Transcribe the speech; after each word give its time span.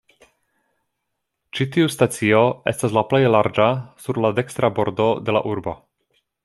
Ĉi 1.59 1.67
tiu 1.75 1.91
stacio 1.97 2.41
estas 2.73 2.97
la 2.99 3.05
plej 3.13 3.21
larĝa 3.37 3.69
sur 4.07 4.21
la 4.27 4.35
dekstra 4.41 4.75
bordo 4.81 5.11
de 5.29 5.39
la 5.41 5.47
urbo. 5.55 5.81